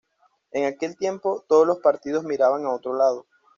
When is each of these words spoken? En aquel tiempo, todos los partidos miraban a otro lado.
En 0.49 0.65
aquel 0.65 0.97
tiempo, 0.97 1.45
todos 1.47 1.67
los 1.67 1.77
partidos 1.77 2.23
miraban 2.23 2.65
a 2.65 2.73
otro 2.73 2.95
lado. 2.95 3.27